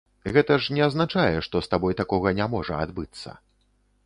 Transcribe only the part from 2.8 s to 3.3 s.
адбыцца.